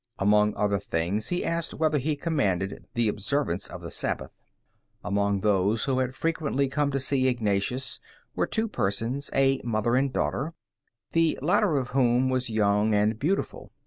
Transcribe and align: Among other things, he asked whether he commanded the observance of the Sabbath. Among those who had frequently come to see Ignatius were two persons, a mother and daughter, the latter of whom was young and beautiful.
Among 0.17 0.55
other 0.57 0.79
things, 0.79 1.27
he 1.27 1.45
asked 1.45 1.75
whether 1.75 1.99
he 1.99 2.15
commanded 2.15 2.85
the 2.95 3.07
observance 3.07 3.67
of 3.67 3.83
the 3.83 3.91
Sabbath. 3.91 4.31
Among 5.03 5.41
those 5.41 5.83
who 5.83 5.99
had 5.99 6.15
frequently 6.15 6.67
come 6.69 6.89
to 6.89 6.99
see 6.99 7.27
Ignatius 7.27 7.99
were 8.33 8.47
two 8.47 8.67
persons, 8.67 9.29
a 9.31 9.61
mother 9.63 9.95
and 9.95 10.11
daughter, 10.11 10.55
the 11.11 11.37
latter 11.43 11.77
of 11.77 11.89
whom 11.89 12.29
was 12.29 12.49
young 12.49 12.95
and 12.95 13.19
beautiful. 13.19 13.73